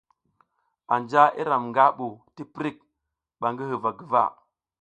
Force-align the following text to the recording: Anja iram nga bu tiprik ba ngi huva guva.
Anja 0.93 1.21
iram 1.41 1.63
nga 1.69 1.85
bu 1.97 2.07
tiprik 2.35 2.77
ba 3.39 3.47
ngi 3.51 3.63
huva 3.69 3.89
guva. 3.99 4.23